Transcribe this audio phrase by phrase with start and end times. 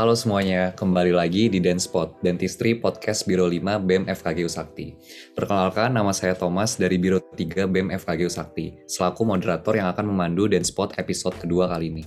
[0.00, 4.96] Halo semuanya, kembali lagi di Denspot, Dentistry Podcast Biro 5 BEM FKG Usakti.
[5.36, 10.48] Perkenalkan, nama saya Thomas dari Biro 3 BEM FKG Usakti, selaku moderator yang akan memandu
[10.48, 12.04] Denspot episode kedua kali ini.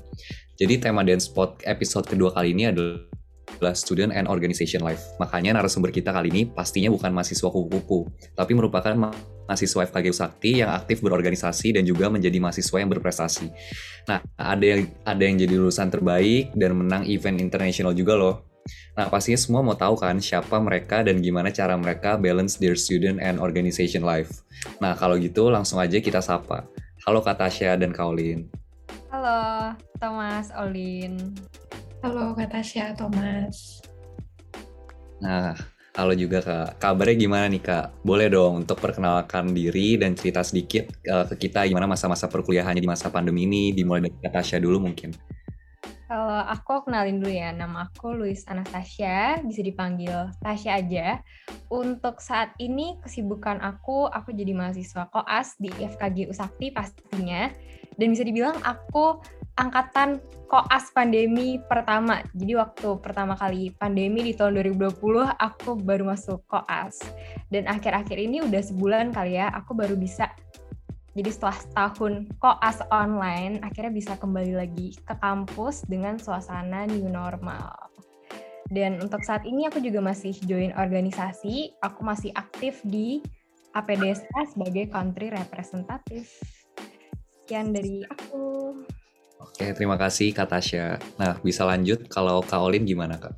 [0.58, 2.98] Jadi tema Denspot episode kedua kali ini adalah
[3.72, 5.16] Student and Organization Life.
[5.24, 10.76] Makanya narasumber kita kali ini pastinya bukan mahasiswa kupu-kupu, tapi merupakan mahasiswa FKG Usakti yang
[10.76, 13.48] aktif berorganisasi dan juga menjadi mahasiswa yang berprestasi.
[14.12, 18.36] Nah, ada yang ada yang jadi lulusan terbaik dan menang event internasional juga loh.
[18.94, 23.20] Nah, pastinya semua mau tahu kan siapa mereka dan gimana cara mereka balance their student
[23.24, 24.44] and organization life.
[24.84, 26.68] Nah, kalau gitu langsung aja kita sapa.
[27.04, 28.48] Halo Kak Tasya dan Kaulin.
[29.12, 31.20] Halo, Thomas, Olin.
[32.04, 33.80] Halo Kak Tasya, Thomas.
[35.24, 35.56] Nah,
[35.96, 38.04] Halo juga Kak, kabarnya gimana nih Kak?
[38.04, 42.92] Boleh dong untuk perkenalkan diri dan cerita sedikit uh, ke kita gimana masa-masa perkuliahannya di
[42.92, 45.16] masa pandemi ini, dimulai dari Kak Tasya dulu mungkin.
[46.12, 51.24] Kalau aku kenalin dulu ya, nama aku Luis Anastasia, bisa dipanggil Tasya aja.
[51.72, 57.48] Untuk saat ini kesibukan aku, aku jadi mahasiswa koas di FKG Usakti pastinya.
[57.96, 59.24] Dan bisa dibilang aku
[59.58, 62.22] angkatan koas pandemi pertama.
[62.34, 64.94] Jadi waktu pertama kali pandemi di tahun 2020
[65.34, 67.02] aku baru masuk koas.
[67.50, 70.30] Dan akhir-akhir ini udah sebulan kali ya aku baru bisa
[71.14, 77.70] jadi setelah setahun koas online akhirnya bisa kembali lagi ke kampus dengan suasana new normal.
[78.74, 83.22] Dan untuk saat ini aku juga masih join organisasi, aku masih aktif di
[83.78, 86.26] APDSA sebagai country representative.
[87.46, 88.82] Sekian dari aku.
[89.44, 91.04] Oke, terima kasih Kak Tasya.
[91.20, 93.36] Nah, bisa lanjut kalau Kak Olin gimana Kak?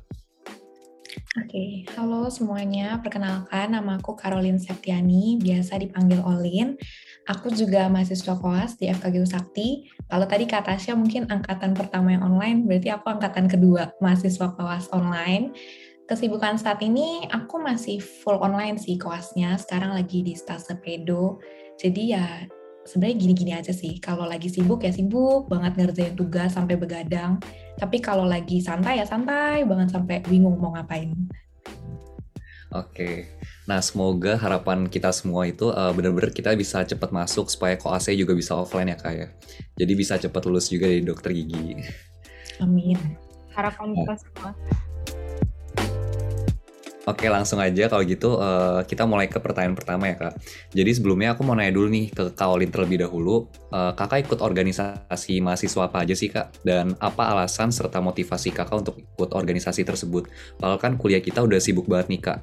[1.36, 2.96] Oke, halo semuanya.
[3.02, 6.78] Perkenalkan, nama aku Caroline Septiani, biasa dipanggil Olin.
[7.26, 9.90] Aku juga mahasiswa koas di FKG Usakti.
[10.06, 14.86] Kalau tadi Kak Tasya mungkin angkatan pertama yang online, berarti aku angkatan kedua mahasiswa koas
[14.94, 15.50] online.
[16.06, 19.58] Kesibukan saat ini aku masih full online sih koasnya.
[19.58, 21.42] Sekarang lagi di stase pedo.
[21.76, 22.46] Jadi ya
[22.86, 23.98] sebenarnya gini-gini aja sih.
[23.98, 27.42] Kalau lagi sibuk ya sibuk banget ngerjain tugas sampai begadang.
[27.76, 31.12] Tapi kalau lagi santai ya santai banget sampai bingung mau ngapain.
[32.74, 33.30] Oke.
[33.66, 38.34] Nah, semoga harapan kita semua itu uh, benar-benar kita bisa cepat masuk supaya koasnya juga
[38.34, 39.28] bisa offline ya, Kak ya.
[39.78, 41.82] Jadi bisa cepat lulus juga dari dokter gigi.
[42.62, 42.98] Amin.
[43.54, 44.50] Harapan kita semua.
[47.06, 50.42] Oke langsung aja kalau gitu uh, kita mulai ke pertanyaan pertama ya kak.
[50.74, 53.46] Jadi sebelumnya aku mau nanya dulu nih ke Kak Olin terlebih dahulu.
[53.70, 56.66] Uh, kakak ikut organisasi mahasiswa apa aja sih kak?
[56.66, 60.26] Dan apa alasan serta motivasi kakak untuk ikut organisasi tersebut?
[60.58, 62.42] Padahal kan kuliah kita udah sibuk banget nih kak.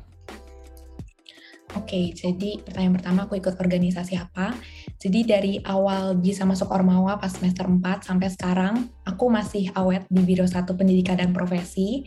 [1.73, 4.55] Oke, jadi pertanyaan pertama aku ikut organisasi apa?
[4.95, 10.21] Jadi dari awal bisa masuk Ormawa pas semester 4 sampai sekarang, aku masih awet di
[10.21, 12.05] Biro 1 Pendidikan dan Profesi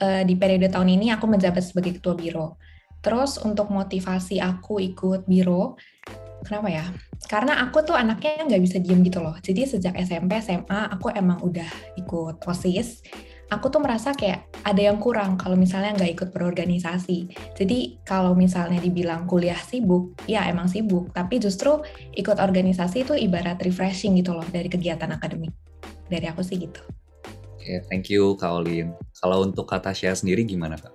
[0.00, 2.48] uh, di periode tahun ini aku menjabat sebagai ketua biro.
[3.04, 5.78] Terus untuk motivasi aku ikut biro,
[6.42, 6.84] kenapa ya?
[7.30, 9.38] Karena aku tuh anaknya nggak bisa diem gitu loh.
[9.38, 11.66] Jadi sejak SMP, SMA aku emang udah
[11.98, 13.06] ikut OSIS.
[13.46, 17.30] Aku tuh merasa kayak ada yang kurang kalau misalnya nggak ikut berorganisasi.
[17.54, 21.14] Jadi kalau misalnya dibilang kuliah sibuk, ya emang sibuk.
[21.14, 21.78] Tapi justru
[22.18, 25.54] ikut organisasi itu ibarat refreshing gitu loh dari kegiatan akademik.
[26.10, 26.82] Dari aku sih gitu.
[27.66, 28.94] Oke, thank you Kak Olin.
[29.18, 30.94] Kalau untuk Kak Tasya sendiri gimana Kak?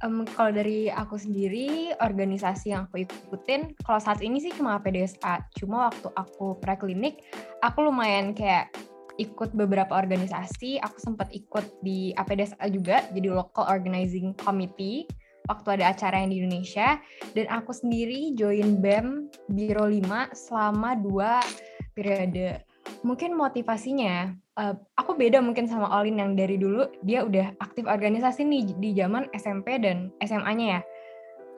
[0.00, 5.44] Um, kalau dari aku sendiri, organisasi yang aku ikutin, kalau saat ini sih cuma PDSA.
[5.60, 7.20] Cuma waktu aku preklinik,
[7.60, 8.72] aku lumayan kayak
[9.20, 10.80] ikut beberapa organisasi.
[10.80, 15.04] Aku sempat ikut di APDSA juga, jadi Local Organizing Committee
[15.52, 16.96] waktu ada acara yang di Indonesia.
[17.36, 21.44] Dan aku sendiri join BEM Biro 5 selama dua
[21.92, 22.64] periode.
[23.04, 28.48] Mungkin motivasinya uh, aku beda mungkin sama Olin yang dari dulu dia udah aktif organisasi
[28.48, 30.82] nih di zaman SMP dan SMA-nya ya.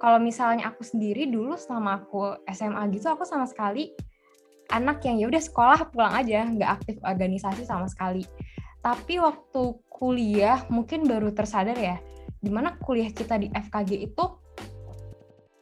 [0.03, 3.95] Kalau misalnya aku sendiri dulu selama aku SMA gitu aku sama sekali
[4.75, 8.27] anak yang ya udah sekolah pulang aja nggak aktif organisasi sama sekali.
[8.83, 11.97] Tapi waktu kuliah mungkin baru tersadar ya
[12.43, 14.25] di mana kuliah kita di FKG itu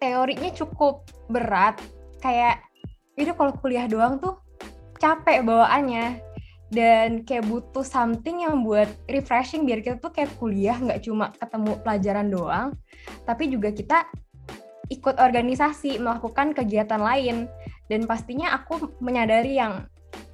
[0.03, 1.79] teorinya cukup berat
[2.19, 2.65] kayak
[3.15, 4.41] itu kalau kuliah doang tuh
[4.99, 6.34] capek bawaannya
[6.75, 11.73] dan kayak butuh something yang buat refreshing biar kita tuh kayak kuliah nggak cuma ketemu
[11.87, 12.69] pelajaran doang
[13.23, 14.05] tapi juga kita
[14.93, 17.49] ikut organisasi melakukan kegiatan lain.
[17.89, 19.85] Dan pastinya aku menyadari yang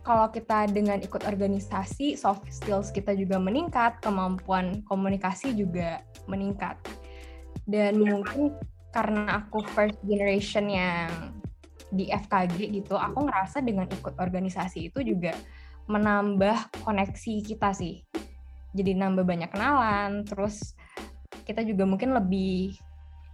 [0.06, 6.78] kalau kita dengan ikut organisasi soft skills kita juga meningkat kemampuan komunikasi juga meningkat.
[7.66, 8.54] Dan mungkin
[8.90, 11.10] karena aku first generation yang
[11.90, 15.34] di FKG gitu aku ngerasa dengan ikut organisasi itu juga
[15.90, 18.06] menambah koneksi kita sih.
[18.70, 20.78] jadi nambah banyak kenalan terus
[21.42, 22.78] kita juga mungkin lebih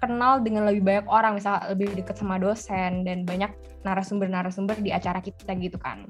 [0.01, 3.53] kenal dengan lebih banyak orang misal lebih dekat sama dosen dan banyak
[3.85, 6.09] narasumber-narasumber di acara kita gitu kan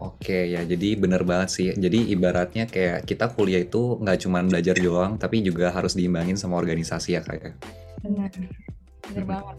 [0.00, 1.68] Oke ya, jadi bener banget sih.
[1.76, 6.56] Jadi ibaratnya kayak kita kuliah itu nggak cuma belajar doang, tapi juga harus diimbangin sama
[6.56, 7.60] organisasi ya kayak.
[8.00, 8.32] Benar,
[9.12, 9.56] benar banget.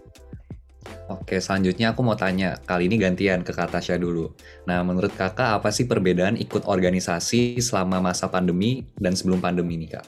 [1.12, 4.32] Oke, selanjutnya aku mau tanya, kali ini gantian ke Kak Tasya dulu.
[4.66, 10.00] Nah, menurut kakak apa sih perbedaan ikut organisasi selama masa pandemi dan sebelum pandemi nih
[10.00, 10.06] kak?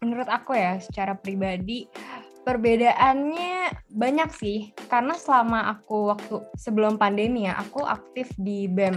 [0.00, 1.84] Menurut aku ya, secara pribadi,
[2.40, 8.96] Perbedaannya banyak sih, karena selama aku waktu sebelum pandemi ya, aku aktif di BEM.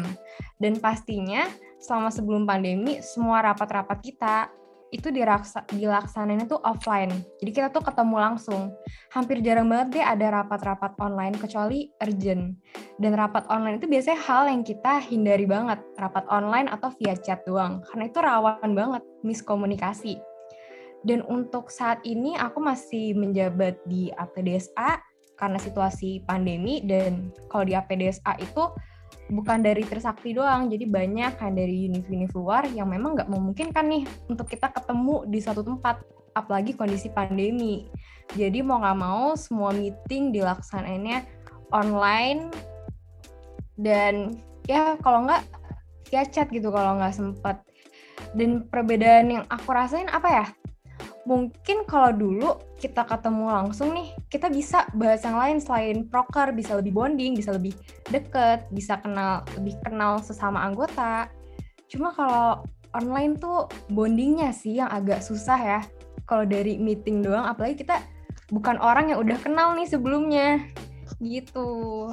[0.56, 1.44] Dan pastinya
[1.76, 4.48] selama sebelum pandemi, semua rapat-rapat kita
[4.94, 7.10] itu diraksa, dilaksanain itu offline.
[7.42, 8.70] Jadi kita tuh ketemu langsung.
[9.10, 12.62] Hampir jarang banget deh ada rapat-rapat online kecuali urgent.
[13.02, 15.82] Dan rapat online itu biasanya hal yang kita hindari banget.
[15.98, 17.82] Rapat online atau via chat doang.
[17.90, 20.22] Karena itu rawan banget miskomunikasi
[21.04, 25.04] dan untuk saat ini aku masih menjabat di APDSA
[25.36, 28.64] karena situasi pandemi dan kalau di APDSA itu
[29.34, 34.04] bukan dari Trisakti doang, jadi banyak kan dari univ-univ luar yang memang nggak memungkinkan nih
[34.30, 36.06] untuk kita ketemu di satu tempat,
[36.38, 37.90] apalagi kondisi pandemi.
[38.38, 41.26] Jadi mau nggak mau semua meeting dilaksanainnya
[41.74, 42.54] online
[43.76, 44.38] dan
[44.70, 45.42] ya kalau nggak
[46.08, 47.58] via chat gitu kalau nggak sempet.
[48.38, 50.46] Dan perbedaan yang aku rasain apa ya?
[51.24, 52.50] Mungkin kalau dulu
[52.80, 57.56] kita ketemu langsung nih, kita bisa bahas yang lain selain proker, bisa lebih bonding, bisa
[57.56, 57.72] lebih
[58.12, 61.32] deket, bisa kenal lebih kenal sesama anggota.
[61.88, 65.82] Cuma kalau online tuh bondingnya sih yang agak susah ya.
[66.28, 68.00] Kalau dari meeting doang, apalagi kita
[68.52, 70.60] bukan orang yang udah kenal nih sebelumnya,
[71.20, 72.12] gitu.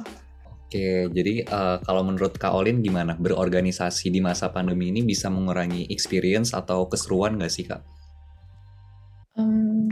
[0.71, 3.19] Oke, jadi uh, kalau menurut Kak Olin gimana?
[3.19, 8.00] Berorganisasi di masa pandemi ini bisa mengurangi experience atau keseruan nggak sih Kak?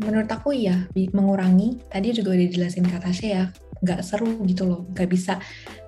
[0.09, 1.77] Menurut aku iya, mengurangi.
[1.85, 3.53] Tadi juga udah dijelasin kata ya,
[3.85, 5.37] nggak seru gitu loh, nggak bisa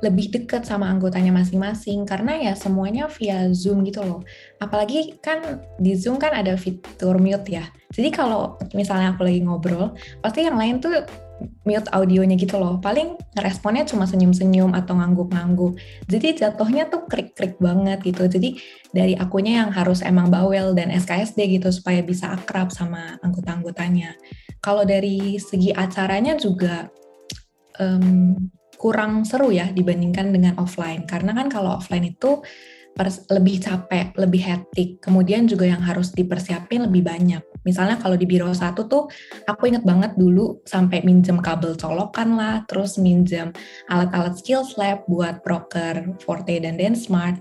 [0.06, 4.22] lebih deket sama anggotanya masing-masing karena ya semuanya via Zoom gitu loh.
[4.62, 7.66] Apalagi kan di Zoom kan ada fitur mute ya.
[7.92, 11.02] Jadi kalau misalnya aku lagi ngobrol, pasti yang lain tuh
[11.64, 12.78] mute audionya gitu loh.
[12.82, 15.78] Paling responnya cuma senyum-senyum atau ngangguk-ngangguk.
[16.10, 18.28] Jadi jatuhnya tuh krik-krik banget gitu.
[18.28, 18.58] Jadi
[18.92, 24.16] dari akunya yang harus emang bawel dan SKSD gitu supaya bisa akrab sama anggota-anggotanya.
[24.62, 26.90] Kalau dari segi acaranya juga
[27.82, 28.38] um,
[28.82, 31.06] kurang seru ya dibandingkan dengan offline.
[31.06, 32.42] Karena kan kalau offline itu
[33.30, 34.90] lebih capek, lebih hektik.
[35.00, 37.44] Kemudian juga yang harus dipersiapin lebih banyak.
[37.62, 39.04] Misalnya kalau di biro satu tuh
[39.46, 43.54] aku inget banget dulu sampai minjem kabel colokan lah, terus minjem
[43.90, 47.38] alat-alat skills lab buat broker Forte dan Densmart.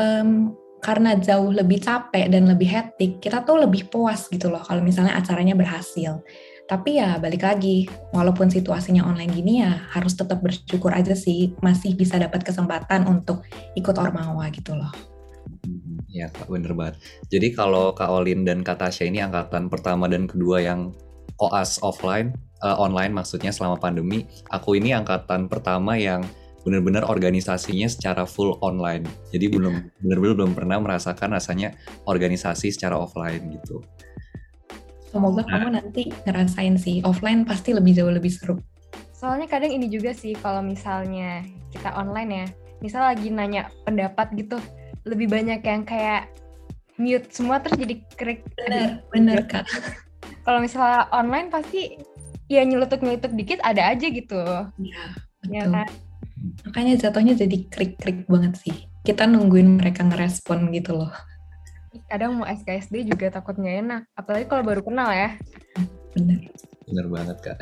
[0.00, 4.82] Um, karena jauh lebih capek dan lebih hektik, kita tuh lebih puas gitu loh kalau
[4.82, 6.18] misalnya acaranya berhasil.
[6.66, 11.94] Tapi ya balik lagi, walaupun situasinya online gini ya harus tetap bersyukur aja sih masih
[11.94, 13.46] bisa dapat kesempatan untuk
[13.78, 14.90] ikut Ormawa gitu loh.
[16.12, 17.00] Ya Kak, bener banget.
[17.32, 20.92] Jadi kalau Kak Olin dan Kak Tasya ini angkatan pertama dan kedua yang
[21.40, 26.20] koas offline, uh, online maksudnya selama pandemi, aku ini angkatan pertama yang
[26.62, 29.08] benar-benar organisasinya secara full online.
[29.34, 31.74] Jadi belum benar-benar belum pernah merasakan rasanya
[32.06, 33.82] organisasi secara offline gitu.
[35.10, 35.58] Semoga nah.
[35.58, 38.56] kamu nanti ngerasain sih offline pasti lebih jauh lebih seru.
[39.12, 42.46] Soalnya kadang ini juga sih kalau misalnya kita online ya,
[42.80, 44.58] misal lagi nanya pendapat gitu,
[45.08, 46.30] lebih banyak yang kayak
[46.98, 48.46] mute semua terus jadi krik.
[48.54, 49.66] Bener, bener kak.
[50.46, 51.98] Kalau misalnya online pasti
[52.50, 54.42] ya nyelutuk-nyelutuk dikit ada aja gitu.
[54.78, 55.06] Iya, ya,
[55.42, 55.54] betul.
[55.54, 55.88] Ya kan?
[56.66, 58.74] Makanya jatuhnya jadi krik-krik banget sih.
[59.02, 61.14] Kita nungguin mereka ngerespon gitu loh
[62.12, 65.36] kadang mau SKSD juga takut nggak enak apalagi kalau baru kenal ya
[66.12, 66.44] bener
[66.88, 67.58] bener banget kak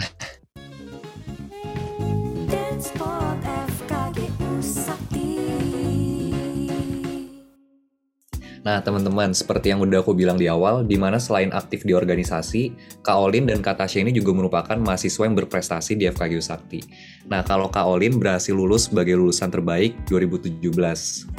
[8.61, 12.77] Nah, teman-teman, seperti yang udah aku bilang di awal, di mana selain aktif di organisasi,
[13.01, 16.81] Kak Olin dan Kak Tasya ini juga merupakan mahasiswa yang berprestasi di FKG Sakti.
[17.25, 20.61] Nah, kalau Kak Olin berhasil lulus sebagai lulusan terbaik 2017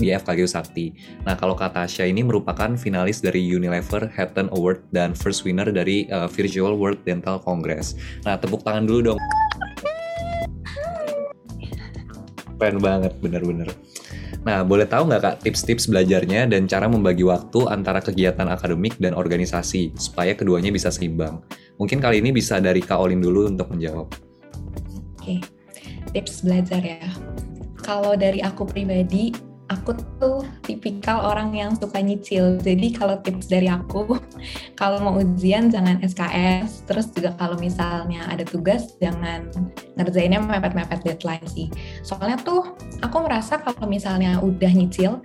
[0.01, 0.97] di FKG Sakti.
[1.21, 6.09] Nah, kalau Kak Tasya ini merupakan finalis dari Unilever Hatton Award dan first winner dari
[6.09, 7.93] uh, Virtual World Dental Congress.
[8.25, 9.19] Nah, tepuk tangan dulu dong.
[12.57, 13.69] Keren banget, bener-bener.
[14.41, 19.13] Nah, boleh tahu nggak Kak tips-tips belajarnya dan cara membagi waktu antara kegiatan akademik dan
[19.13, 21.45] organisasi supaya keduanya bisa seimbang?
[21.77, 24.09] Mungkin kali ini bisa dari Kak Olin dulu untuk menjawab.
[25.21, 25.45] Oke,
[26.09, 27.05] tips belajar ya.
[27.85, 29.29] Kalau dari aku pribadi,
[29.71, 32.59] aku tuh tipikal orang yang suka nyicil.
[32.59, 34.19] Jadi kalau tips dari aku,
[34.79, 36.83] kalau mau ujian jangan SKS.
[36.85, 39.47] Terus juga kalau misalnya ada tugas jangan
[39.95, 41.71] ngerjainnya mepet-mepet deadline sih.
[42.03, 45.23] Soalnya tuh aku merasa kalau misalnya udah nyicil,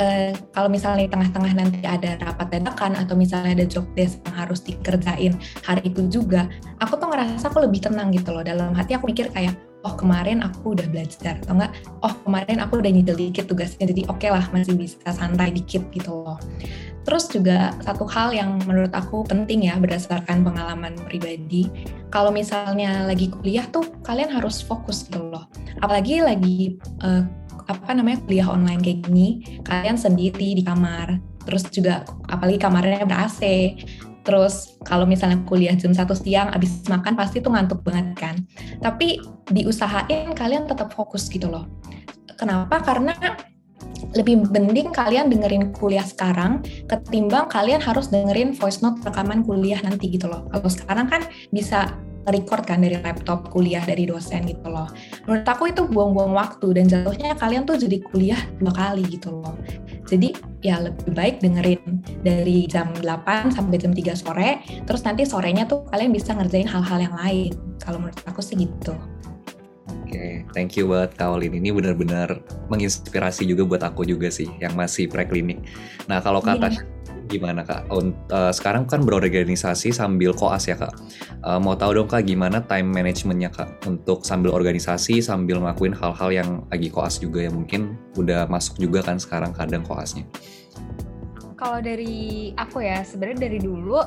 [0.00, 4.36] uh, kalau misalnya di tengah-tengah nanti ada rapat dadakan atau misalnya ada job desk yang
[4.48, 6.48] harus dikerjain hari itu juga,
[6.80, 8.44] aku tuh ngerasa aku lebih tenang gitu loh.
[8.44, 12.82] Dalam hati aku mikir kayak, oh kemarin aku udah belajar atau enggak oh kemarin aku
[12.82, 16.42] udah nyidil dikit tugasnya jadi oke okay lah masih bisa santai dikit gitu loh.
[17.06, 21.70] Terus juga satu hal yang menurut aku penting ya berdasarkan pengalaman pribadi
[22.10, 25.46] kalau misalnya lagi kuliah tuh kalian harus fokus gitu loh.
[25.78, 27.22] Apalagi lagi uh,
[27.66, 33.26] apa namanya kuliah online kayak gini kalian sendiri di kamar terus juga apalagi kamarnya ber
[33.26, 33.42] AC
[34.26, 38.34] terus kalau misalnya kuliah jam satu siang abis makan pasti tuh ngantuk banget kan
[38.82, 39.22] tapi
[39.54, 41.70] diusahain kalian tetap fokus gitu loh
[42.34, 43.14] kenapa karena
[44.12, 50.08] lebih mending kalian dengerin kuliah sekarang ketimbang kalian harus dengerin voice note rekaman kuliah nanti
[50.12, 50.48] gitu loh.
[50.52, 54.90] Kalau sekarang kan bisa record kan dari laptop kuliah dari dosen gitu loh.
[55.24, 59.54] Menurut aku itu buang-buang waktu dan jatuhnya kalian tuh jadi kuliah dua kali gitu loh.
[60.06, 60.32] Jadi
[60.62, 61.82] ya lebih baik dengerin
[62.22, 66.98] dari jam 8 sampai jam 3 sore, terus nanti sorenya tuh kalian bisa ngerjain hal-hal
[67.02, 67.52] yang lain.
[67.82, 68.94] Kalau menurut aku sih gitu.
[70.06, 71.58] Oke, okay, thank you buat Kaolin.
[71.58, 72.38] Ini benar-benar
[72.70, 75.58] menginspirasi juga buat aku juga sih, yang masih preklinik.
[76.06, 76.95] Nah, kalau kata yeah
[77.26, 77.90] gimana kak?
[77.90, 80.94] Uh, sekarang kan berorganisasi sambil koas ya kak.
[81.42, 86.30] Uh, mau tahu dong kak gimana time managementnya kak untuk sambil organisasi sambil ngelakuin hal-hal
[86.30, 90.24] yang lagi koas juga ya mungkin udah masuk juga kan sekarang kadang koasnya.
[91.56, 94.00] Kalau dari aku ya sebenarnya dari dulu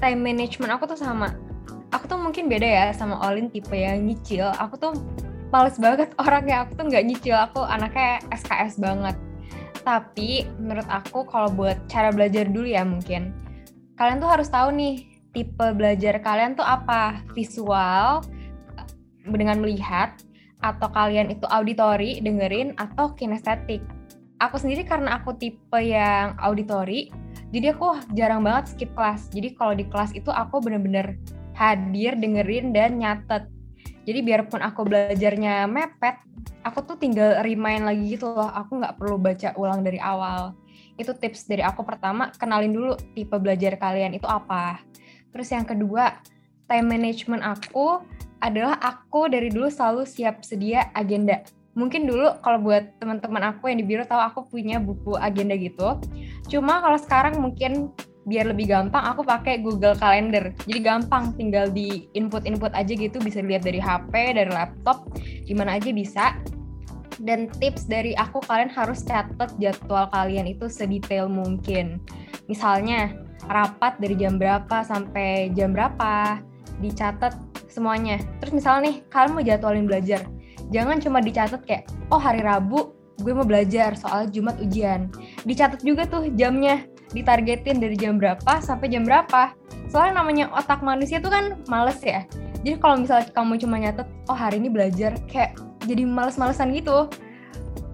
[0.00, 1.32] time management aku tuh sama.
[1.92, 4.48] Aku tuh mungkin beda ya sama Olin tipe yang nyicil.
[4.56, 4.96] Aku tuh
[5.52, 6.64] males banget orangnya.
[6.64, 7.36] Aku tuh nggak nyicil.
[7.36, 9.16] Aku anaknya SKS banget
[9.82, 13.34] tapi menurut aku kalau buat cara belajar dulu ya mungkin.
[13.98, 17.22] Kalian tuh harus tahu nih tipe belajar kalian tuh apa?
[17.36, 18.22] Visual
[18.78, 18.88] eh,
[19.26, 20.16] dengan melihat
[20.62, 23.82] atau kalian itu auditory dengerin atau kinestetik.
[24.38, 27.10] Aku sendiri karena aku tipe yang auditory
[27.52, 29.28] jadi aku jarang banget skip kelas.
[29.28, 31.20] Jadi kalau di kelas itu aku bener-bener
[31.52, 33.44] hadir dengerin dan nyatet.
[34.08, 36.16] Jadi biarpun aku belajarnya mepet,
[36.62, 38.50] aku tuh tinggal remind lagi gitu loh.
[38.50, 40.54] Aku nggak perlu baca ulang dari awal.
[40.96, 44.80] Itu tips dari aku pertama, kenalin dulu tipe belajar kalian itu apa.
[45.32, 46.20] Terus yang kedua,
[46.68, 48.04] time management aku
[48.42, 51.40] adalah aku dari dulu selalu siap sedia agenda.
[51.72, 55.96] Mungkin dulu kalau buat teman-teman aku yang di biro tahu aku punya buku agenda gitu.
[56.52, 60.54] Cuma kalau sekarang mungkin biar lebih gampang aku pakai Google Calendar.
[60.66, 65.10] Jadi gampang tinggal di input-input aja gitu bisa dilihat dari HP, dari laptop,
[65.46, 66.38] gimana aja bisa.
[67.22, 72.02] Dan tips dari aku kalian harus catat jadwal kalian itu sedetail mungkin.
[72.50, 73.14] Misalnya
[73.46, 76.42] rapat dari jam berapa sampai jam berapa,
[76.82, 77.34] dicatat
[77.70, 78.18] semuanya.
[78.42, 80.26] Terus misalnya nih kalian mau jadwalin belajar,
[80.74, 85.06] jangan cuma dicatat kayak oh hari Rabu gue mau belajar soal Jumat ujian.
[85.46, 89.52] Dicatat juga tuh jamnya ditargetin dari jam berapa sampai jam berapa.
[89.92, 92.24] Soalnya namanya otak manusia tuh kan males ya.
[92.62, 97.10] Jadi kalau misalnya kamu cuma nyatet, oh hari ini belajar, kayak jadi males-malesan gitu.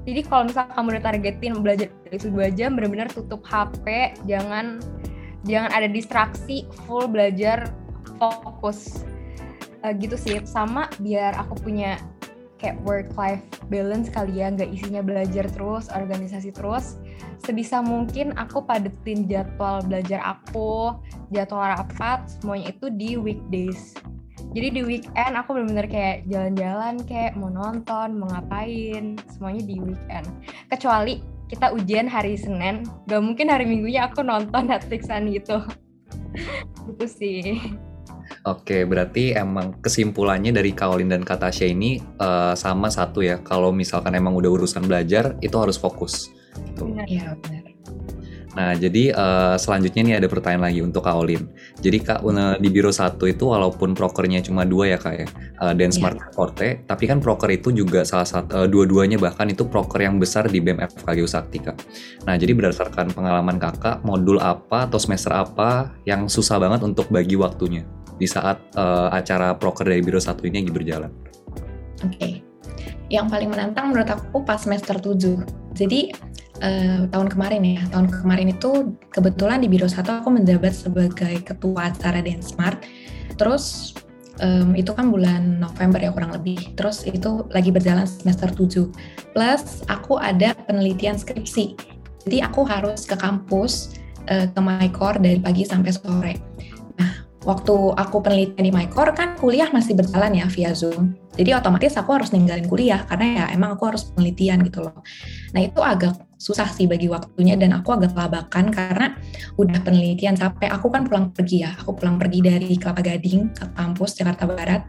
[0.05, 4.81] Jadi kalau misalnya kamu udah targetin belajar itu dua jam, benar-benar tutup HP, jangan
[5.45, 7.73] jangan ada distraksi, full belajar
[8.21, 9.05] fokus.
[9.85, 11.97] Uh, gitu sih, sama biar aku punya
[12.59, 16.99] kayak work life balance kali ya nggak isinya belajar terus organisasi terus.
[17.43, 20.99] Sebisa mungkin aku padetin jadwal belajar aku
[21.31, 23.95] jadwal rapat semuanya itu di weekdays.
[24.53, 30.27] Jadi di weekend aku benar-benar kayak jalan-jalan kayak mau nonton mau ngapain semuanya di weekend.
[30.67, 35.65] Kecuali kita ujian hari Senin gak mungkin hari Minggunya aku nonton Netflixan gitu.
[36.89, 37.45] Gitu sih
[38.49, 43.45] Oke, berarti emang kesimpulannya dari Kaolin dan Katasha ini uh, sama satu ya.
[43.45, 46.33] Kalau misalkan emang udah urusan belajar, itu harus fokus.
[46.57, 46.97] Gitu.
[47.05, 47.69] Iya, benar.
[48.59, 51.47] Nah, jadi uh, selanjutnya nih ada pertanyaan lagi untuk Kak Olin.
[51.79, 55.29] Jadi Kak Una di Biro 1 itu walaupun prokernya cuma dua ya Kak ya,
[55.63, 55.95] uh, dan yeah.
[55.95, 60.19] Smart Forte, tapi kan proker itu juga salah satu, uh, dua-duanya bahkan itu proker yang
[60.19, 61.77] besar di BEM FKG Usakti Kak.
[62.27, 67.39] Nah, jadi berdasarkan pengalaman Kakak, modul apa atau semester apa yang susah banget untuk bagi
[67.39, 67.87] waktunya?
[68.19, 71.11] Di saat uh, acara proker dari Biro satu ini lagi berjalan?
[72.03, 72.33] Oke, okay.
[73.11, 75.75] yang paling menantang menurut aku pas semester 7.
[75.79, 76.11] Jadi
[76.63, 81.95] uh, tahun kemarin ya, tahun kemarin itu kebetulan di Biro satu aku menjabat sebagai ketua
[81.95, 82.83] acara Dance Smart.
[83.39, 83.95] Terus
[84.43, 86.75] um, itu kan bulan November ya kurang lebih.
[86.75, 88.91] Terus itu lagi berjalan semester 7.
[89.35, 91.79] Plus aku ada penelitian skripsi.
[92.27, 93.99] Jadi aku harus ke kampus
[94.29, 96.48] uh, ke Mycore dari pagi sampai sore.
[97.49, 101.17] Waktu aku penelitian di Mycore kan kuliah masih berjalan ya via Zoom.
[101.33, 105.01] Jadi otomatis aku harus ninggalin kuliah karena ya emang aku harus penelitian gitu loh.
[105.57, 109.17] Nah itu agak susah sih bagi waktunya dan aku agak labakan karena
[109.57, 111.73] udah penelitian sampai aku kan pulang pergi ya.
[111.81, 114.85] Aku pulang pergi dari Kelapa Gading ke kampus Jakarta Barat.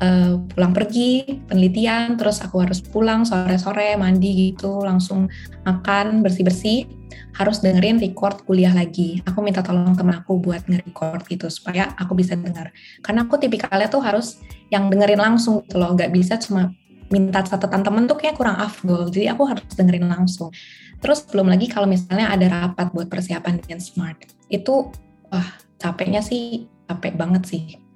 [0.00, 5.28] Uh, pulang pergi penelitian terus aku harus pulang sore-sore mandi gitu langsung
[5.68, 6.88] makan bersih-bersih
[7.36, 9.20] harus dengerin record kuliah lagi.
[9.28, 12.72] Aku minta tolong temen aku buat nge-record gitu supaya aku bisa dengar.
[13.04, 14.40] Karena aku tipikalnya tuh harus
[14.72, 16.72] yang dengerin langsung gitu loh, nggak bisa cuma
[17.10, 19.10] minta catatan temen tuh kayak kurang afdol.
[19.10, 20.54] Jadi aku harus dengerin langsung.
[21.00, 24.20] Terus belum lagi kalau misalnya ada rapat buat persiapan dengan smart.
[24.46, 24.92] Itu
[25.32, 25.48] wah
[25.80, 27.89] capeknya sih capek banget sih.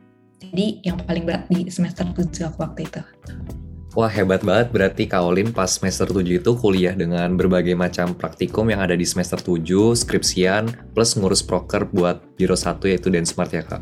[0.51, 3.01] Jadi yang paling berat di semester 7 aku waktu itu.
[3.95, 8.83] Wah hebat banget berarti Kaolin pas semester 7 itu kuliah dengan berbagai macam praktikum yang
[8.83, 13.79] ada di semester 7, skripsian, plus ngurus proker buat Biro 1 yaitu Densmart ya kak.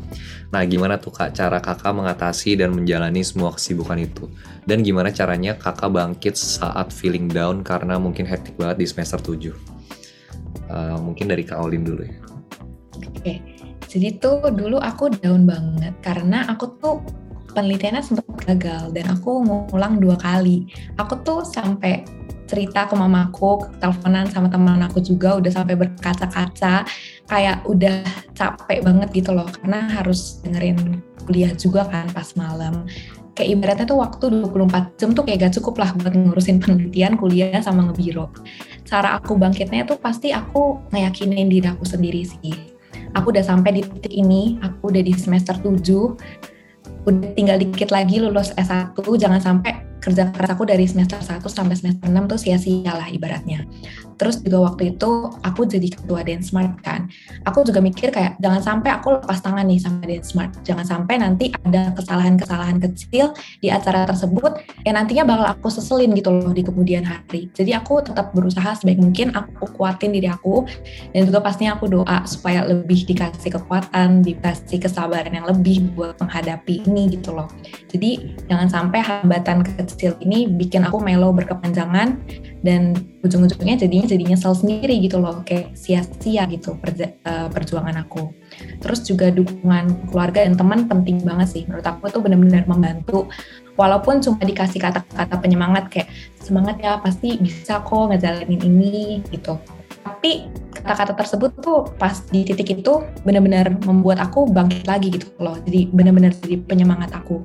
[0.53, 4.29] Nah gimana tuh kak cara kakak mengatasi dan menjalani semua kesibukan itu?
[4.69, 9.33] Dan gimana caranya kakak bangkit saat feeling down karena mungkin hektik banget di semester 7?
[9.33, 9.49] Uh,
[10.69, 12.17] eh, mungkin dari Kaolin dulu ya.
[13.01, 13.41] Oke,
[13.93, 17.05] jadi tuh dulu aku down banget karena aku tuh
[17.53, 20.65] penelitiannya sempat gagal dan aku ngulang dua kali.
[20.97, 22.01] Aku tuh sampai
[22.49, 26.89] cerita ke mamaku, teleponan sama teman aku juga udah sampai berkaca-kaca,
[27.29, 28.01] kayak udah
[28.33, 32.89] capek banget gitu loh, karena harus dengerin kuliah juga kan pas malam.
[33.33, 37.61] Kayak ibaratnya tuh waktu 24 jam tuh kayak gak cukup lah buat ngurusin penelitian, kuliah,
[37.61, 38.29] sama ngebiro.
[38.85, 42.72] Cara aku bangkitnya tuh pasti aku ngeyakinin diri aku sendiri sih.
[43.13, 45.69] Aku udah sampai di titik ini, aku udah di semester 7,
[47.03, 49.71] udah tinggal dikit lagi lulus S1 jangan sampai
[50.03, 53.63] kerja keras aku dari semester 1 sampai semester 6 tuh sia-sia lah ibaratnya.
[54.17, 57.09] Terus juga waktu itu aku jadi ketua Densmart kan.
[57.47, 60.51] Aku juga mikir kayak jangan sampai aku lepas tangan nih sama Densmart.
[60.63, 66.29] Jangan sampai nanti ada kesalahan-kesalahan kecil di acara tersebut yang nantinya bakal aku seselin gitu
[66.31, 67.49] loh di kemudian hari.
[67.51, 70.65] Jadi aku tetap berusaha sebaik mungkin aku kuatin diri aku
[71.11, 76.85] dan juga pastinya aku doa supaya lebih dikasih kekuatan, dikasih kesabaran yang lebih buat menghadapi
[76.87, 77.49] ini gitu loh.
[77.89, 82.17] Jadi jangan sampai hambatan kecil ini bikin aku melo berkepanjangan
[82.63, 88.31] dan ujung-ujungnya jadinya jadi nyesel sendiri gitu loh kayak sia-sia gitu uh, perjuangan aku.
[88.79, 91.63] Terus juga dukungan keluarga dan teman penting banget sih.
[91.67, 93.27] Menurut aku tuh benar-benar membantu.
[93.75, 96.07] Walaupun cuma dikasih kata-kata penyemangat kayak
[96.39, 99.59] semangat ya pasti bisa kok ngejalanin ini gitu.
[100.03, 105.59] Tapi kata-kata tersebut tuh pas di titik itu benar-benar membuat aku bangkit lagi gitu loh.
[105.67, 107.43] Jadi benar-benar jadi penyemangat aku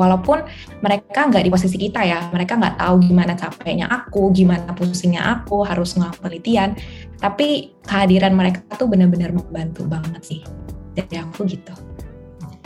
[0.00, 0.40] walaupun
[0.80, 5.60] mereka nggak di posisi kita ya mereka nggak tahu gimana capeknya aku gimana pusingnya aku
[5.68, 6.70] harus ngelakuin penelitian
[7.20, 10.40] tapi kehadiran mereka tuh benar-benar membantu banget sih
[10.96, 11.76] dari aku gitu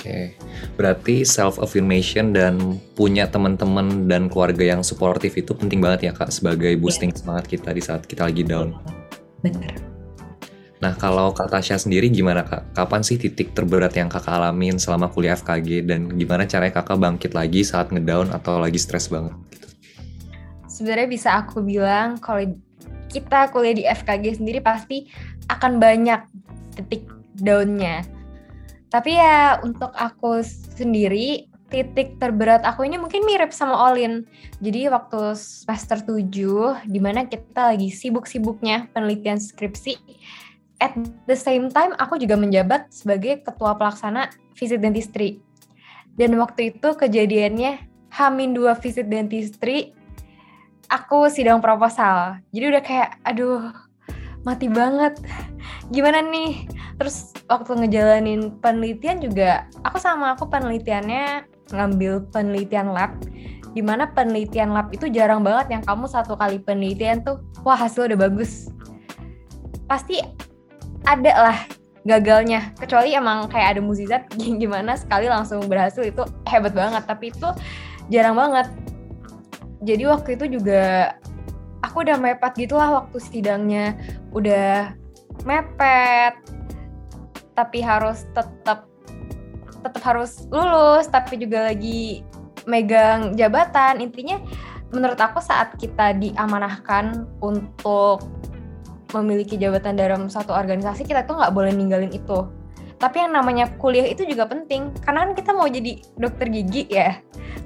[0.05, 0.37] Oke,
[0.77, 6.29] berarti self affirmation dan punya teman-teman dan keluarga yang suportif itu penting banget ya kak
[6.29, 7.21] sebagai boosting yeah.
[7.25, 8.77] semangat kita di saat kita lagi down.
[9.41, 9.94] Bener.
[10.85, 12.77] Nah, kalau Kak Tasya sendiri gimana Kak?
[12.77, 17.33] Kapan sih titik terberat yang Kakak alamin selama kuliah FKG dan gimana caranya Kakak bangkit
[17.33, 19.33] lagi saat ngedown atau lagi stres banget?
[20.69, 22.53] Sebenarnya bisa aku bilang kalau
[23.09, 25.09] kita kuliah di FKG sendiri pasti
[25.49, 26.21] akan banyak
[26.77, 28.05] titik downnya.
[28.93, 30.45] Tapi ya untuk aku
[30.77, 34.29] sendiri titik terberat aku ini mungkin mirip sama Olin.
[34.61, 39.97] Jadi waktu semester 7 di mana kita lagi sibuk-sibuknya penelitian skripsi
[40.83, 40.95] at
[41.31, 45.43] the same time aku juga menjabat sebagai ketua pelaksana visit dentistry.
[46.15, 49.91] Dan waktu itu kejadiannya Hamin dua visit dentistry,
[50.87, 52.39] aku sidang proposal.
[52.55, 53.75] Jadi udah kayak, aduh,
[54.47, 55.19] mati banget.
[55.91, 56.71] Gimana nih?
[56.95, 61.43] Terus waktu ngejalanin penelitian juga, aku sama aku penelitiannya
[61.75, 63.19] ngambil penelitian lab,
[63.75, 68.07] di mana penelitian lab itu jarang banget yang kamu satu kali penelitian tuh, wah hasil
[68.07, 68.71] udah bagus.
[69.91, 70.23] Pasti
[71.05, 71.59] ada lah
[72.05, 72.73] gagalnya.
[72.77, 74.23] Kecuali emang kayak ada muzizat
[74.63, 77.03] gimana sekali langsung berhasil itu hebat banget.
[77.09, 77.49] Tapi itu
[78.13, 78.69] jarang banget.
[79.85, 81.15] Jadi waktu itu juga
[81.85, 83.97] aku udah mepet gitulah waktu sidangnya.
[84.33, 84.93] Udah
[85.45, 86.37] mepet
[87.55, 88.91] tapi harus tetap
[89.85, 92.25] tetap harus lulus tapi juga lagi
[92.65, 94.01] megang jabatan.
[94.01, 94.41] Intinya
[94.93, 98.25] menurut aku saat kita diamanahkan untuk
[99.15, 102.51] memiliki jabatan dalam satu organisasi kita tuh nggak boleh ninggalin itu.
[102.99, 107.19] Tapi yang namanya kuliah itu juga penting karena kan kita mau jadi dokter gigi ya.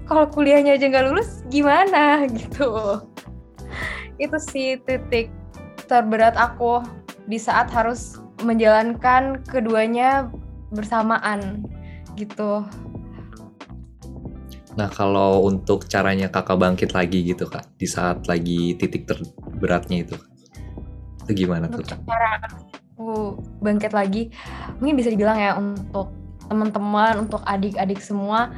[0.08, 2.22] Kalau kuliahnya aja nggak lulus gimana?
[2.38, 2.68] Gitu.
[4.18, 5.30] Itu sih titik
[5.86, 6.82] terberat aku
[7.30, 10.28] di saat harus menjalankan keduanya
[10.70, 11.64] bersamaan
[12.18, 12.66] gitu.
[14.78, 20.14] Nah, kalau untuk caranya kakak bangkit lagi gitu kak, di saat lagi titik terberatnya itu,
[21.28, 21.84] itu gimana tuh?
[21.84, 24.32] Cara aku bangkit lagi,
[24.80, 26.08] mungkin bisa dibilang ya untuk
[26.48, 28.48] teman-teman, untuk adik-adik semua,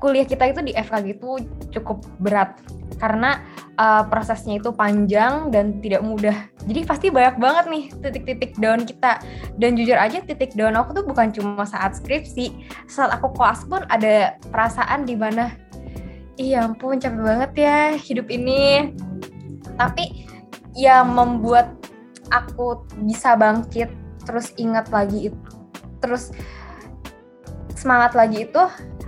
[0.00, 1.30] kuliah kita itu di FKG itu
[1.76, 2.56] cukup berat
[2.98, 3.42] karena
[3.78, 6.34] uh, prosesnya itu panjang dan tidak mudah.
[6.66, 9.22] Jadi pasti banyak banget nih titik-titik down kita.
[9.54, 12.58] Dan jujur aja titik down aku tuh bukan cuma saat skripsi.
[12.90, 15.54] Saat aku kelas pun ada perasaan di mana
[16.38, 18.94] iya ampun capek banget ya hidup ini.
[19.78, 20.27] Tapi
[20.76, 21.72] yang membuat
[22.28, 23.88] aku bisa bangkit
[24.24, 25.48] terus ingat lagi itu
[26.04, 26.34] terus
[27.72, 28.62] semangat lagi itu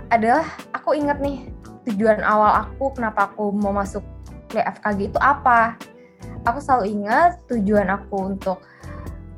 [0.09, 1.51] adalah aku ingat nih
[1.89, 4.03] tujuan awal aku kenapa aku mau masuk
[4.51, 5.79] kuliah FKG itu apa.
[6.43, 8.59] Aku selalu ingat tujuan aku untuk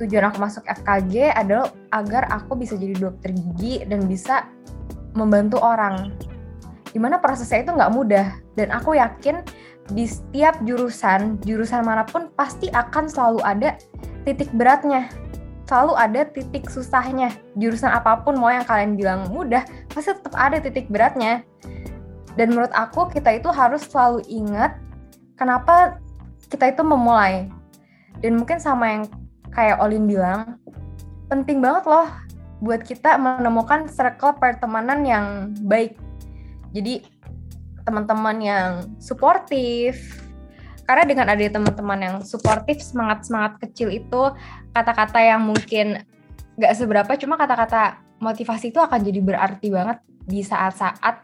[0.01, 4.49] tujuan aku masuk FKG adalah agar aku bisa jadi dokter gigi dan bisa
[5.13, 6.09] membantu orang.
[6.89, 9.45] Di mana prosesnya itu nggak mudah dan aku yakin
[9.91, 13.75] di setiap jurusan jurusan mana pun pasti akan selalu ada
[14.23, 15.11] titik beratnya
[15.67, 20.63] selalu ada titik susahnya jurusan apa pun mau yang kalian bilang mudah pasti tetap ada
[20.63, 21.43] titik beratnya
[22.39, 24.79] dan menurut aku kita itu harus selalu ingat
[25.37, 26.01] kenapa
[26.49, 27.49] kita itu memulai.
[28.21, 29.03] Dan mungkin sama yang
[29.49, 30.61] kayak Olin bilang,
[31.29, 32.07] penting banget loh
[32.63, 35.25] buat kita menemukan circle pertemanan yang
[35.65, 35.97] baik.
[36.71, 37.05] Jadi
[37.83, 40.23] teman-teman yang suportif.
[40.83, 44.35] Karena dengan ada teman-teman yang suportif, semangat-semangat kecil itu,
[44.75, 46.03] kata-kata yang mungkin
[46.59, 51.23] gak seberapa, cuma kata-kata motivasi itu akan jadi berarti banget di saat-saat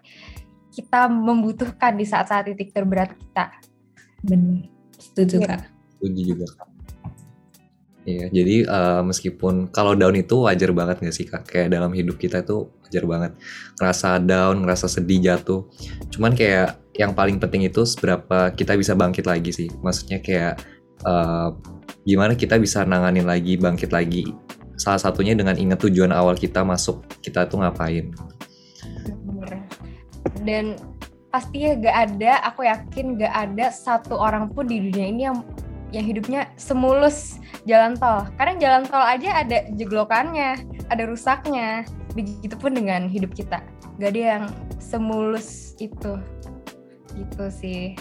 [0.71, 3.51] kita membutuhkan di saat-saat titik terberat kita.
[4.23, 4.63] Benar.
[4.95, 5.47] Setuju ya.
[5.55, 5.61] kak.
[5.99, 6.69] Setuju juga kak.
[8.07, 11.43] Iya, jadi uh, meskipun kalau down itu wajar banget gak sih kak?
[11.51, 13.31] Kayak dalam hidup kita itu wajar banget.
[13.77, 15.69] Ngerasa down, ngerasa sedih, jatuh.
[16.09, 19.69] Cuman kayak yang paling penting itu seberapa kita bisa bangkit lagi sih.
[19.85, 20.57] Maksudnya kayak
[21.05, 21.53] uh,
[22.01, 24.33] gimana kita bisa nanganin lagi, bangkit lagi.
[24.81, 28.09] Salah satunya dengan ingat tujuan awal kita masuk, kita tuh ngapain.
[30.41, 30.81] Dan
[31.29, 35.45] pasti ya gak ada aku yakin gak ada satu orang pun di dunia ini yang
[35.93, 37.37] yang hidupnya semulus
[37.69, 40.57] jalan tol karena jalan tol aja ada jeglokannya
[40.89, 41.85] ada rusaknya
[42.23, 43.63] begitupun dengan hidup kita.
[43.99, 44.43] Gak ada yang
[44.79, 46.19] semulus itu.
[47.15, 47.97] Gitu sih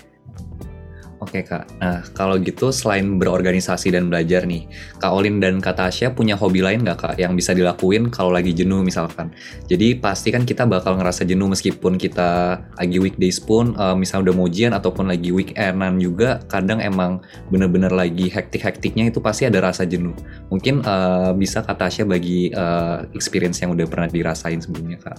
[1.18, 4.70] Oke kak, nah kalau gitu selain berorganisasi dan belajar nih,
[5.02, 8.54] Kak Olin dan Kak Tasya punya hobi lain nggak kak yang bisa dilakuin kalau lagi
[8.54, 9.34] jenuh misalkan?
[9.66, 14.34] Jadi pasti kan kita bakal ngerasa jenuh meskipun kita lagi weekdays pun, uh, misalnya udah
[14.38, 17.18] mau ujian ataupun lagi weekendan juga, kadang emang
[17.50, 20.14] bener-bener lagi hektik-hektiknya itu pasti ada rasa jenuh.
[20.54, 25.18] Mungkin uh, bisa Kak Tasya bagi uh, experience yang udah pernah dirasain sebelumnya kak?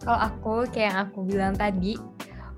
[0.00, 1.94] Kalau aku kayak yang aku bilang tadi,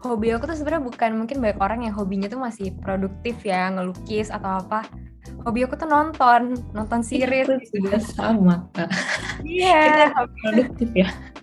[0.04, 4.28] hobi aku tuh sebenarnya bukan mungkin banyak orang yang hobinya tuh masih produktif ya ngelukis
[4.28, 4.84] atau apa.
[5.48, 7.48] Hobi aku tuh nonton nonton series.
[7.72, 8.68] sudah sama
[9.44, 10.24] iya yeah.
[10.44, 11.08] produktif ya.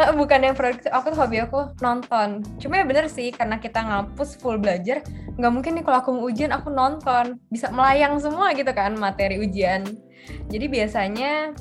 [0.00, 2.42] Eh, bukan yang produktif aku tuh hobi aku nonton.
[2.58, 5.04] Cuma ya bener sih karena kita ngampus full belajar
[5.36, 7.38] nggak mungkin nih kalau aku mau ujian aku nonton.
[7.52, 9.84] Bisa melayang semua gitu kan materi ujian.
[10.48, 11.54] Jadi biasanya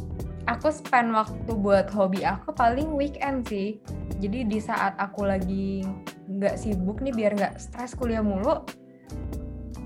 [0.50, 3.78] aku spend waktu buat hobi aku paling weekend sih.
[4.18, 5.86] Jadi di saat aku lagi
[6.26, 8.66] nggak sibuk nih biar nggak stres kuliah mulu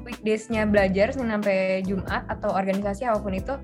[0.04, 3.56] weekdaysnya belajar Senin sampai Jumat atau organisasi apa pun itu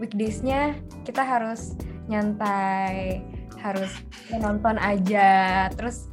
[0.00, 1.76] weekdaysnya kita harus
[2.08, 3.24] nyantai
[3.60, 3.92] harus
[4.32, 5.68] nonton aja.
[5.72, 6.08] Terus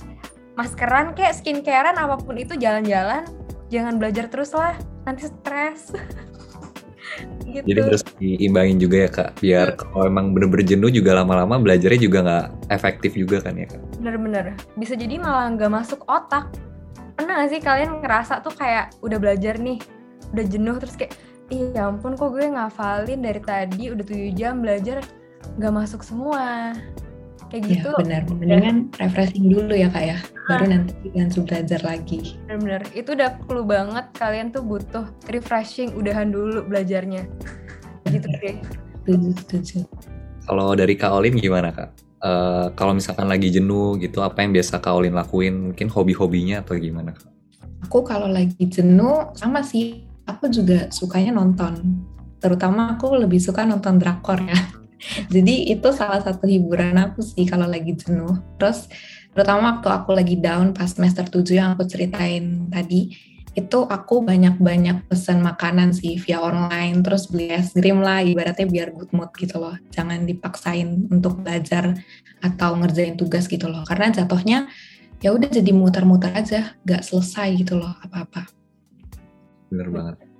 [0.56, 3.28] maskeran kayak skincarean apa pun itu jalan-jalan
[3.72, 4.76] jangan belajar terus lah
[5.08, 5.96] nanti stres
[7.60, 7.66] gitu.
[7.68, 9.80] Jadi harus diimbangin juga ya kak, biar hmm.
[9.80, 13.82] kalau emang bener-bener jenuh juga lama-lama belajarnya juga nggak efektif juga kan ya kak.
[14.00, 16.50] Bener-bener, bisa jadi malah nggak masuk otak.
[17.20, 19.78] Pernah gak sih kalian ngerasa tuh kayak udah belajar nih,
[20.34, 21.14] udah jenuh terus kayak,
[21.52, 25.04] iya ya ampun kok gue ngafalin dari tadi udah 7 jam belajar
[25.60, 26.72] nggak masuk semua
[27.52, 27.90] kayak iya, gitu.
[27.92, 28.22] Ya, benar.
[28.32, 30.70] Mendingan refreshing dulu ya kak ya, baru ah.
[30.72, 32.40] nanti langsung belajar lagi.
[32.48, 32.82] Benar-benar.
[32.96, 37.28] Itu udah clue banget kalian tuh butuh refreshing, udahan dulu belajarnya.
[38.08, 38.56] Gitu deh.
[39.04, 39.78] Setuju, setuju.
[40.48, 41.90] Kalau dari Kak Olin gimana kak?
[42.22, 45.74] Uh, kalau misalkan lagi jenuh gitu, apa yang biasa Kak Olin lakuin?
[45.74, 47.30] Mungkin hobi-hobinya atau gimana kak?
[47.90, 51.82] Aku kalau lagi jenuh sama sih, aku juga sukanya nonton.
[52.38, 54.81] Terutama aku lebih suka nonton drakor ya
[55.28, 58.38] Jadi itu salah satu hiburan aku sih kalau lagi jenuh.
[58.62, 58.86] Terus
[59.32, 63.16] terutama waktu aku lagi down pas semester 7 yang aku ceritain tadi,
[63.52, 68.96] itu aku banyak-banyak pesan makanan sih via online, terus beli es krim lah, ibaratnya biar
[68.96, 69.76] good mood gitu loh.
[69.92, 71.92] Jangan dipaksain untuk belajar
[72.40, 73.84] atau ngerjain tugas gitu loh.
[73.84, 74.72] Karena jatuhnya
[75.20, 78.48] ya udah jadi muter-muter aja, gak selesai gitu loh apa-apa.
[79.68, 80.31] Bener banget.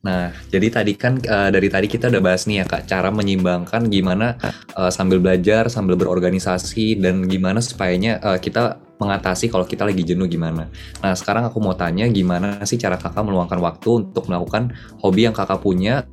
[0.00, 3.84] Nah, jadi tadi kan uh, dari tadi kita udah bahas nih ya Kak, cara menyimbangkan
[3.92, 4.32] gimana
[4.72, 10.24] uh, sambil belajar, sambil berorganisasi dan gimana supayanya uh, kita mengatasi kalau kita lagi jenuh
[10.24, 10.72] gimana.
[11.04, 14.72] Nah, sekarang aku mau tanya gimana sih cara Kakak meluangkan waktu untuk melakukan
[15.04, 16.08] hobi yang Kakak punya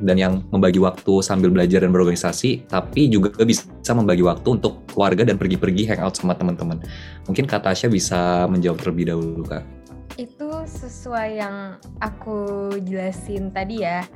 [0.00, 5.24] dan yang membagi waktu sambil belajar dan berorganisasi, tapi juga bisa membagi waktu untuk keluarga
[5.24, 6.82] dan pergi-pergi hangout sama teman-teman.
[7.24, 9.73] Mungkin Kak Tasya bisa menjawab terlebih dahulu, Kak.
[10.14, 14.06] Itu sesuai yang aku jelasin tadi ya.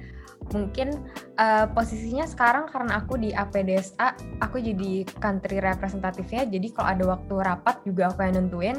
[0.54, 0.94] Mungkin
[1.36, 6.46] uh, posisinya sekarang karena aku di APDSA, aku jadi country representatifnya.
[6.46, 8.78] Jadi kalau ada waktu rapat juga aku yang nentuin.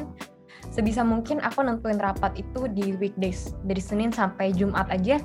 [0.72, 5.20] Sebisa mungkin aku nentuin rapat itu di weekdays dari Senin sampai Jumat aja.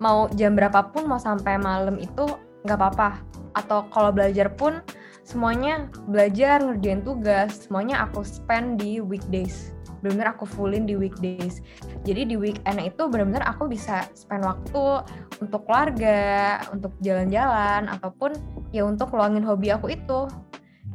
[0.00, 2.24] Mau jam berapapun, mau sampai malam itu
[2.64, 3.20] nggak apa-apa.
[3.54, 4.80] Atau kalau belajar pun
[5.22, 9.73] semuanya belajar ngerjain tugas, semuanya aku spend di weekdays
[10.04, 11.64] benar-benar aku fullin di weekdays.
[12.04, 15.00] Jadi di weekend itu benar-benar aku bisa spend waktu
[15.40, 18.36] untuk keluarga, untuk jalan-jalan ataupun
[18.68, 20.28] ya untuk luangin hobi aku itu.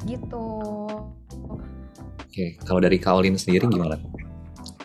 [0.05, 0.45] Gitu.
[2.21, 3.97] Oke, kalau dari Kaolin sendiri gimana?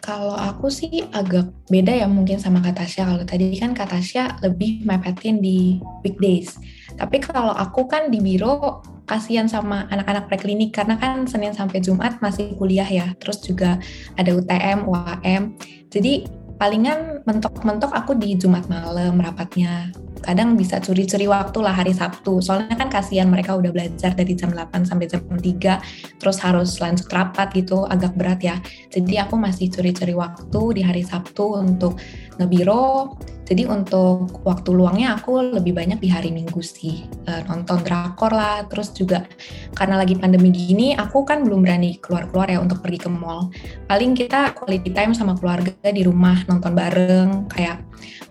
[0.01, 3.05] Kalau aku sih agak beda ya mungkin sama Kak Tasya.
[3.05, 6.57] Kalau tadi kan Kak Tasya lebih mepetin di weekdays.
[6.97, 12.21] Tapi kalau aku kan di biro kasihan sama anak-anak preklinik karena kan Senin sampai Jumat
[12.25, 13.13] masih kuliah ya.
[13.21, 13.77] Terus juga
[14.17, 15.57] ada UTM, UAM.
[15.93, 16.25] Jadi
[16.57, 19.91] palingan mentok-mentok aku di Jumat malam rapatnya
[20.25, 22.41] kadang bisa curi-curi waktu lah hari Sabtu.
[22.41, 27.05] Soalnya kan kasihan mereka udah belajar dari jam 8 sampai jam 3, terus harus lanjut
[27.13, 28.57] rapat gitu, agak berat ya.
[28.89, 32.01] Jadi aku masih curi-curi waktu di hari Sabtu untuk
[32.41, 33.17] ngebiro.
[33.45, 37.05] Jadi untuk waktu luangnya aku lebih banyak di hari Minggu sih.
[37.29, 39.29] E, nonton drakor lah, terus juga
[39.77, 43.53] karena lagi pandemi gini, aku kan belum berani keluar-keluar ya untuk pergi ke mall.
[43.85, 47.85] Paling kita quality time sama keluarga di rumah, nonton bareng, kayak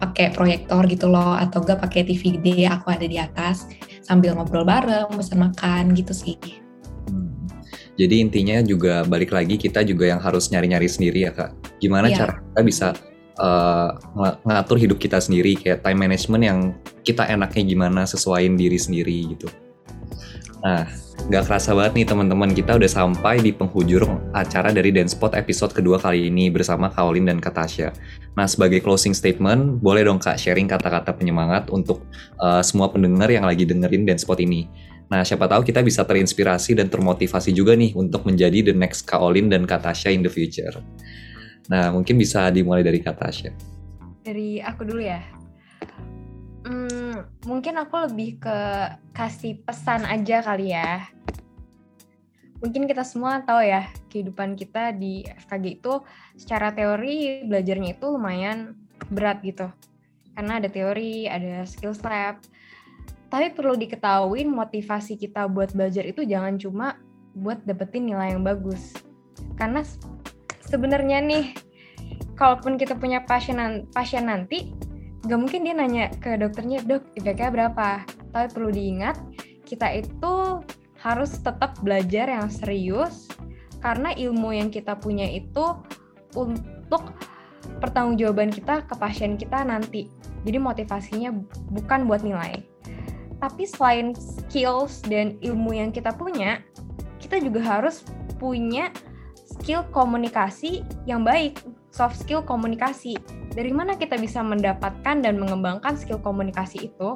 [0.03, 3.69] pakai proyektor gitu loh atau gak pakai TV gede aku ada di atas
[4.03, 6.35] sambil ngobrol bareng pesan makan gitu sih
[7.07, 7.47] hmm.
[7.95, 12.19] jadi intinya juga balik lagi kita juga yang harus nyari-nyari sendiri ya kak gimana yeah.
[12.19, 12.87] cara kita bisa
[13.39, 13.89] uh,
[14.43, 16.59] ngatur hidup kita sendiri kayak time management yang
[17.01, 19.47] kita enaknya gimana sesuaiin diri sendiri gitu
[20.63, 20.87] nah
[21.31, 25.71] Gak kerasa banget nih teman-teman, kita udah sampai di penghujung acara dari Dance Spot episode
[25.71, 27.95] kedua kali ini bersama Kaolin dan Katasha.
[28.35, 32.03] Nah, sebagai closing statement, boleh dong Kak sharing kata-kata penyemangat untuk
[32.43, 34.67] uh, semua pendengar yang lagi dengerin Dance Spot ini.
[35.07, 39.47] Nah, siapa tahu kita bisa terinspirasi dan termotivasi juga nih untuk menjadi the next Kaolin
[39.47, 40.75] dan Katasha in the future.
[41.71, 43.51] Nah, mungkin bisa dimulai dari Katasha.
[44.23, 45.23] Dari aku dulu ya.
[46.63, 48.57] Hmm, mungkin aku lebih ke
[49.11, 51.07] kasih pesan aja kali ya.
[52.63, 55.99] Mungkin kita semua tahu ya, kehidupan kita di FKG itu
[56.39, 58.79] secara teori belajarnya itu lumayan
[59.11, 59.67] berat gitu.
[60.31, 62.39] Karena ada teori, ada skills lab.
[63.27, 66.95] Tapi perlu diketahui motivasi kita buat belajar itu jangan cuma
[67.35, 68.95] buat dapetin nilai yang bagus.
[69.59, 69.83] Karena
[70.73, 71.53] sebenarnya nih,
[72.33, 74.73] kalaupun kita punya pasien, pasien nanti,
[75.29, 78.01] gak mungkin dia nanya ke dokternya dok IPK berapa?
[78.33, 79.21] Tapi perlu diingat
[79.69, 80.65] kita itu
[80.97, 83.29] harus tetap belajar yang serius
[83.85, 85.77] karena ilmu yang kita punya itu
[86.33, 87.13] untuk
[87.77, 90.09] pertanggungjawaban kita ke pasien kita nanti.
[90.41, 91.29] Jadi motivasinya
[91.69, 92.65] bukan buat nilai.
[93.37, 96.63] Tapi selain skills dan ilmu yang kita punya
[97.19, 98.03] kita juga harus
[98.39, 98.91] punya
[99.53, 101.61] skill komunikasi yang baik
[101.93, 103.13] soft skill komunikasi.
[103.53, 107.15] Dari mana kita bisa mendapatkan dan mengembangkan skill komunikasi itu?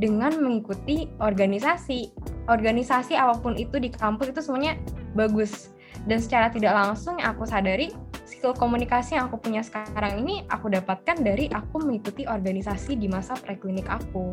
[0.00, 2.16] Dengan mengikuti organisasi.
[2.48, 4.80] Organisasi apa pun itu di kampus itu semuanya
[5.12, 5.76] bagus.
[6.08, 7.92] Dan secara tidak langsung aku sadari,
[8.24, 13.36] skill komunikasi yang aku punya sekarang ini aku dapatkan dari aku mengikuti organisasi di masa
[13.36, 14.32] preklinik aku.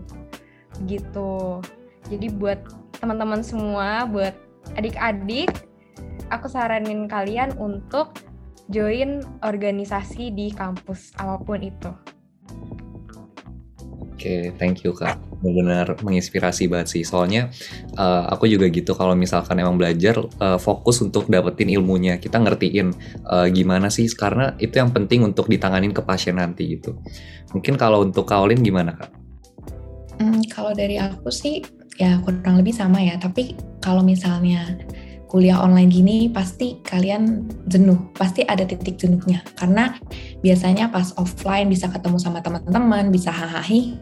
[0.88, 1.60] Gitu.
[2.08, 2.60] Jadi buat
[3.00, 4.36] teman-teman semua, buat
[4.76, 5.52] adik-adik,
[6.34, 8.18] aku saranin kalian untuk
[8.72, 11.92] join organisasi di kampus apa pun itu.
[14.14, 15.20] Oke, okay, thank you kak.
[15.44, 17.04] Benar-benar menginspirasi banget sih.
[17.04, 17.52] Soalnya
[18.00, 22.96] uh, aku juga gitu kalau misalkan emang belajar uh, fokus untuk dapetin ilmunya, kita ngertiin
[23.28, 26.96] uh, gimana sih karena itu yang penting untuk ditanganin ke pasien nanti gitu.
[27.52, 29.12] Mungkin kalau untuk Kaolin gimana kak?
[30.24, 31.60] Hmm, kalau dari aku sih
[32.00, 33.20] ya kurang lebih sama ya.
[33.20, 34.80] Tapi kalau misalnya
[35.34, 39.42] kuliah online gini pasti kalian jenuh, pasti ada titik jenuhnya.
[39.58, 39.98] Karena
[40.46, 43.98] biasanya pas offline bisa ketemu sama teman-teman, bisa hahaha.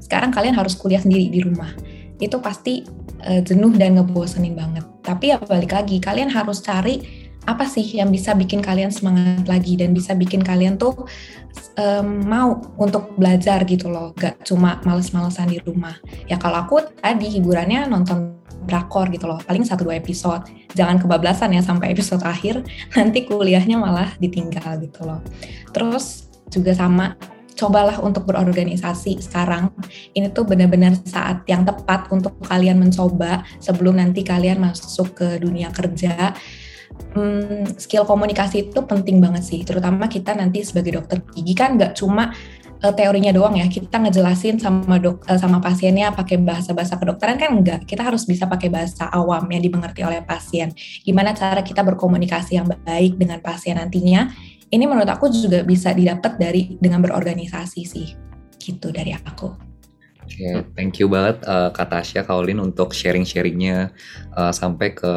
[0.00, 1.68] Sekarang kalian harus kuliah sendiri di rumah.
[2.16, 2.80] Itu pasti
[3.28, 4.88] uh, jenuh dan ngebosenin banget.
[5.04, 9.76] Tapi ya balik lagi, kalian harus cari apa sih yang bisa bikin kalian semangat lagi
[9.76, 11.08] dan bisa bikin kalian tuh
[11.76, 15.96] um, mau untuk belajar gitu loh, gak cuma males-malesan di rumah.
[16.24, 18.37] Ya kalau aku tadi hiburannya nonton
[18.68, 20.44] drakor gitu loh, paling satu dua episode.
[20.76, 22.62] Jangan kebablasan ya sampai episode akhir,
[22.96, 25.24] nanti kuliahnya malah ditinggal gitu loh.
[25.72, 27.16] Terus juga sama
[27.58, 29.74] cobalah untuk berorganisasi sekarang.
[30.14, 35.74] Ini tuh benar-benar saat yang tepat untuk kalian mencoba sebelum nanti kalian masuk ke dunia
[35.74, 36.38] kerja.
[37.14, 41.94] Hmm, skill komunikasi itu penting banget sih, terutama kita nanti sebagai dokter gigi kan nggak
[41.94, 42.34] cuma
[42.82, 47.50] uh, teorinya doang ya, kita ngejelasin sama dok uh, sama pasiennya pakai bahasa-bahasa kedokteran kan
[47.54, 47.84] enggak.
[47.86, 50.70] Kita harus bisa pakai bahasa awam yang dimengerti oleh pasien.
[51.02, 54.30] Gimana cara kita berkomunikasi yang baik dengan pasien nantinya
[54.68, 58.08] ini menurut aku juga bisa didapat dari dengan berorganisasi sih
[58.60, 59.68] gitu dari aku.
[60.28, 63.96] Oke, okay, thank you banget uh, Kak Tasya, Kaulin untuk sharing-sharingnya
[64.36, 65.08] uh, sampai ke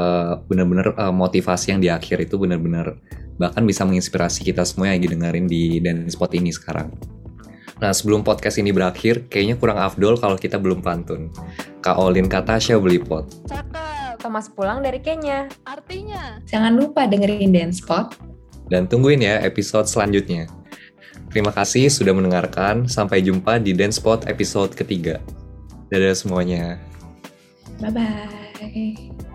[0.47, 2.95] benar-benar uh, motivasi yang di akhir itu benar-benar
[3.35, 6.95] bahkan bisa menginspirasi kita semua yang lagi dengerin di dan spot ini sekarang.
[7.81, 11.33] Nah sebelum podcast ini berakhir, kayaknya kurang afdol kalau kita belum pantun.
[11.81, 13.25] Kak Olin, Kak Tasya beli pot.
[13.49, 15.49] Cakep, Thomas pulang dari Kenya.
[15.65, 16.37] Artinya?
[16.45, 18.31] Jangan lupa dengerin Dance Spot
[18.71, 20.47] dan tungguin ya episode selanjutnya.
[21.27, 22.87] Terima kasih sudah mendengarkan.
[22.87, 25.19] Sampai jumpa di Dance Spot episode ketiga.
[25.91, 26.79] Dadah semuanya.
[27.83, 29.30] Bye-bye.